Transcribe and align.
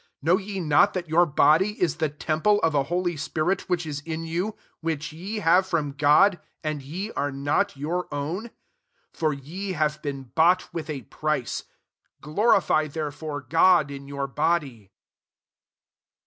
19 0.23 0.41
K^now 0.43 0.47
ye 0.49 0.59
not 0.59 0.93
that 0.95 1.07
your 1.07 1.27
body 1.27 1.79
is 1.79 1.97
the 1.97 2.09
temple 2.09 2.59
of 2.61 2.73
a 2.73 2.85
holy 2.85 3.15
spirit 3.15 3.63
nvhich 3.69 3.85
is 3.85 3.99
in 3.99 4.23
you, 4.23 4.55
which 4.79 5.13
ye 5.13 5.35
have 5.35 5.63
from 5.67 5.91
God, 5.91 6.39
and 6.63 6.81
ye 6.81 7.11
are 7.11 7.31
not 7.31 7.77
your 7.77 8.11
own? 8.11 8.45
20 9.13 9.13
For 9.13 9.31
ye 9.31 9.73
have 9.73 10.01
been 10.01 10.23
bought 10.23 10.73
with 10.73 10.89
a 10.89 11.03
price: 11.03 11.65
glorify 12.19 12.87
therefore 12.87 13.41
God 13.41 13.91
in 13.91 14.07
your 14.07 14.25
body. 14.25 14.89